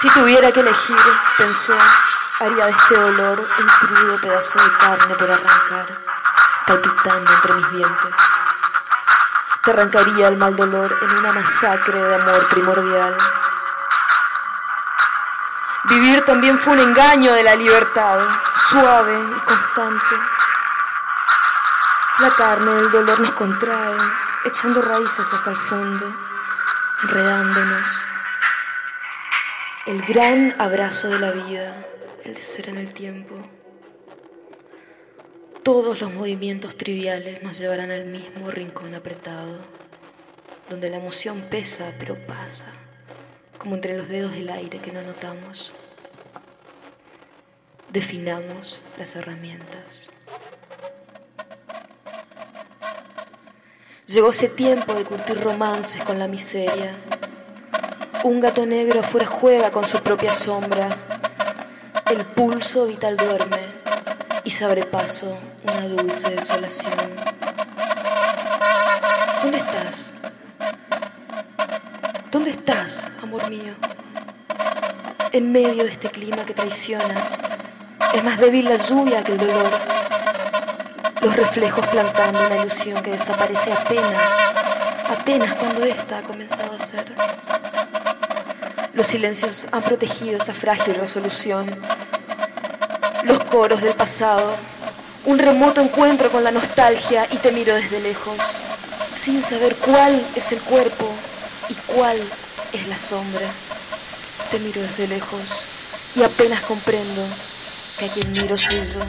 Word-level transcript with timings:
Si 0.00 0.08
tuviera 0.08 0.50
que 0.50 0.60
elegir, 0.60 0.96
pensó, 1.36 1.76
haría 2.40 2.64
de 2.64 2.70
este 2.70 2.94
dolor 2.98 3.38
un 3.38 3.66
crudo 3.66 4.18
pedazo 4.18 4.58
de 4.58 4.72
carne 4.78 5.14
por 5.14 5.30
arrancar, 5.30 5.86
palpitando 6.66 7.30
entre 7.30 7.54
mis 7.56 7.70
dientes. 7.70 8.14
Te 9.62 9.72
arrancaría 9.72 10.28
el 10.28 10.38
mal 10.38 10.56
dolor 10.56 10.98
en 11.02 11.18
una 11.18 11.34
masacre 11.34 12.02
de 12.02 12.14
amor 12.14 12.48
primordial. 12.48 13.14
Vivir 15.90 16.24
también 16.24 16.58
fue 16.58 16.74
un 16.74 16.80
engaño 16.80 17.32
de 17.32 17.42
la 17.42 17.56
libertad, 17.56 18.20
suave 18.70 19.12
y 19.12 19.40
constante. 19.40 20.16
La 22.20 22.30
carne 22.30 22.74
del 22.74 22.90
dolor 22.90 23.20
nos 23.20 23.32
contrae, 23.32 23.96
echando 24.44 24.80
raíces 24.80 25.26
hasta 25.32 25.50
el 25.50 25.56
fondo, 25.56 26.14
enredándonos 27.02 27.84
el 29.86 30.02
gran 30.02 30.54
abrazo 30.60 31.08
de 31.08 31.18
la 31.18 31.32
vida, 31.32 31.84
el 32.22 32.34
de 32.34 32.40
ser 32.40 32.68
en 32.68 32.78
el 32.78 32.92
tiempo. 32.94 33.34
Todos 35.64 36.00
los 36.00 36.12
movimientos 36.12 36.76
triviales 36.76 37.42
nos 37.42 37.58
llevarán 37.58 37.90
al 37.90 38.04
mismo 38.04 38.52
rincón 38.52 38.94
apretado, 38.94 39.58
donde 40.68 40.90
la 40.90 40.98
emoción 40.98 41.48
pesa 41.50 41.92
pero 41.98 42.14
pasa, 42.26 42.66
como 43.60 43.76
entre 43.76 43.96
los 43.96 44.08
dedos 44.08 44.32
del 44.32 44.50
aire 44.50 44.80
que 44.80 44.90
no 44.90 45.02
notamos. 45.02 45.72
Definamos 47.90 48.82
las 48.98 49.14
herramientas. 49.14 50.10
Llegó 54.06 54.30
ese 54.30 54.48
tiempo 54.48 54.94
de 54.94 55.04
curtir 55.04 55.40
romances 55.40 56.02
con 56.02 56.18
la 56.18 56.26
miseria 56.26 56.98
un 58.22 58.38
gato 58.38 58.66
negro 58.66 59.00
afuera 59.00 59.26
juega 59.26 59.70
con 59.70 59.86
su 59.86 59.98
propia 60.02 60.32
sombra. 60.32 60.88
El 62.10 62.26
pulso 62.26 62.86
vital 62.86 63.16
duerme 63.16 63.80
y 64.44 64.50
se 64.50 64.64
abre 64.66 64.84
paso 64.84 65.38
una 65.62 65.88
dulce 65.88 66.28
desolación. 66.28 66.92
¿Dónde 69.42 69.56
estás? 69.56 70.09
¿Dónde 72.40 72.52
estás, 72.52 73.10
amor 73.22 73.50
mío? 73.50 73.74
En 75.30 75.52
medio 75.52 75.84
de 75.84 75.90
este 75.90 76.08
clima 76.08 76.46
que 76.46 76.54
traiciona, 76.54 77.14
es 78.14 78.24
más 78.24 78.40
débil 78.40 78.64
la 78.64 78.76
lluvia 78.76 79.22
que 79.22 79.32
el 79.32 79.38
dolor. 79.38 79.70
Los 81.20 81.36
reflejos 81.36 81.86
plantando 81.88 82.40
una 82.46 82.56
ilusión 82.56 83.02
que 83.02 83.10
desaparece 83.10 83.70
apenas, 83.74 84.32
apenas 85.10 85.54
cuando 85.56 85.84
ésta 85.84 86.20
ha 86.20 86.22
comenzado 86.22 86.74
a 86.74 86.78
ser. 86.78 87.04
Los 88.94 89.06
silencios 89.06 89.68
han 89.70 89.82
protegido 89.82 90.38
esa 90.38 90.54
frágil 90.54 90.94
resolución. 90.94 91.68
Los 93.24 93.44
coros 93.44 93.82
del 93.82 93.92
pasado, 93.92 94.50
un 95.26 95.38
remoto 95.38 95.82
encuentro 95.82 96.30
con 96.30 96.42
la 96.42 96.52
nostalgia 96.52 97.26
y 97.32 97.36
te 97.36 97.52
miro 97.52 97.74
desde 97.74 98.00
lejos, 98.00 98.38
sin 99.10 99.42
saber 99.42 99.76
cuál 99.84 100.14
es 100.34 100.52
el 100.52 100.60
cuerpo 100.60 101.06
y 101.68 101.74
cuál 101.74 102.18
es 102.72 102.88
la 102.88 102.98
sombra. 102.98 103.46
Te 104.50 104.58
miro 104.58 104.80
desde 104.82 105.08
lejos 105.08 106.12
y 106.16 106.22
apenas 106.22 106.62
comprendo 106.62 107.22
que 107.98 108.04
a 108.06 108.08
quien 108.08 108.30
miro 108.32 108.56
soy 108.56 108.86
yo. 108.86 109.00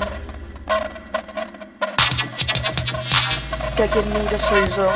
Que 3.76 3.84
a 3.84 3.88
quien 3.88 4.14
miro 4.14 4.40
soy 4.40 4.68
yo. 4.68 4.92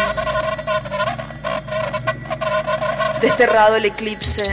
Desterrado 3.22 3.78
el 3.78 3.86
eclipse, 3.86 4.44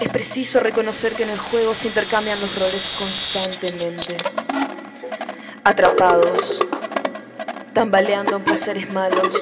es 0.00 0.08
preciso 0.10 0.60
reconocer 0.60 1.12
que 1.14 1.22
en 1.22 1.30
el 1.30 1.38
juego 1.38 1.72
se 1.72 1.88
intercambian 1.88 2.38
los 2.40 2.58
roles 2.58 2.96
constantemente. 2.98 4.16
Atrapados, 5.64 6.60
tambaleando 7.72 8.36
en 8.36 8.44
placeres 8.44 8.90
malos. 8.92 9.32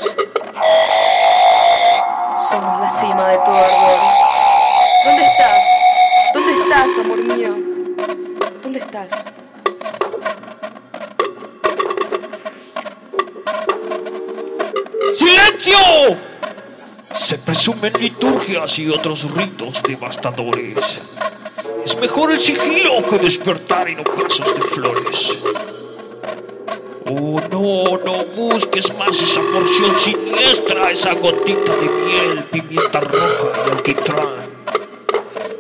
La 2.55 2.87
cima 2.87 3.31
de 3.31 3.39
todo 3.39 3.57
ardor. 3.57 4.01
¿Dónde 5.05 5.25
estás? 5.27 5.65
¿Dónde 6.33 6.53
estás, 6.63 6.99
amor 6.99 7.19
mío? 7.19 7.57
¿Dónde 8.63 8.79
estás? 8.79 9.11
¡Silencio! 15.15 15.77
Se 17.13 17.39
presumen 17.39 17.93
liturgias 17.99 18.79
y 18.79 18.89
otros 18.89 19.29
ritos 19.33 19.83
devastadores. 19.83 21.01
Es 21.85 21.97
mejor 21.97 22.31
el 22.31 22.41
sigilo 22.41 23.03
que 23.11 23.19
despertar 23.19 23.89
en 23.89 23.99
ocasos 23.99 24.55
de 24.55 24.63
flores. 24.63 25.39
Oh, 27.07 27.41
no, 27.51 27.99
no 28.05 28.25
busques 28.27 28.93
más 28.97 29.21
esa 29.21 29.41
porción 29.41 29.99
siniestra, 29.99 30.91
esa 30.91 31.15
gotita 31.15 31.77
de 31.77 31.89
miel, 31.89 32.45
pimienta 32.51 33.01
roja 33.01 33.53
y 33.67 33.71
alquitrán. 33.71 34.55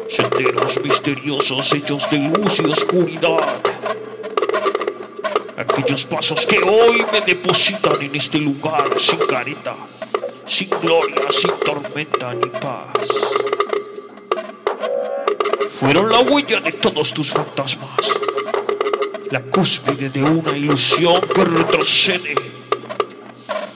Senderos 0.09 0.83
misteriosos 0.83 1.73
hechos 1.73 2.11
de 2.11 2.19
luz 2.19 2.59
y 2.61 2.71
oscuridad. 2.71 3.61
Aquellos 5.57 6.07
pasos 6.07 6.47
que 6.47 6.59
hoy 6.59 7.05
me 7.13 7.21
depositan 7.21 8.01
en 8.01 8.15
este 8.15 8.39
lugar 8.39 8.99
sin 8.99 9.19
careta 9.19 9.77
sin 10.47 10.69
gloria, 10.69 11.31
sin 11.31 11.51
tormenta 11.65 12.35
ni 12.35 12.49
paz. 12.49 13.09
Fueron 15.81 16.11
la 16.11 16.21
huella 16.21 16.61
de 16.61 16.73
todos 16.73 17.13
tus 17.13 17.31
fantasmas, 17.31 17.99
la 19.35 19.43
cúspide 19.43 20.11
de 20.11 20.23
una 20.23 20.57
ilusión 20.57 21.21
que 21.23 21.45
retrocede, 21.45 22.37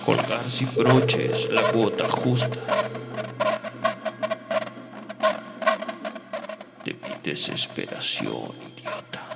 colgar 0.07 0.49
sin 0.49 0.73
broches 0.73 1.49
la 1.51 1.63
gota 1.73 2.09
justa 2.09 2.61
de 6.85 6.95
mi 6.95 7.13
desesperación 7.25 8.53
idiota. 8.71 9.28